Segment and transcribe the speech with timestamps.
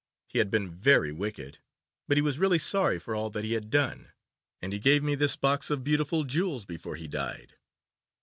[0.27, 1.59] He had been very wicked,
[2.07, 4.07] but he was really sorry for all that he had done,
[4.59, 7.53] and he gave me this box of beautiful jewels before he died.